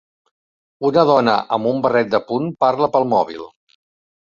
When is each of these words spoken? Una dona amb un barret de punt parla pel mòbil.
Una 0.89 1.03
dona 1.11 1.37
amb 1.59 1.71
un 1.75 1.85
barret 1.85 2.13
de 2.17 2.23
punt 2.33 2.51
parla 2.67 2.95
pel 2.97 3.11
mòbil. 3.17 3.51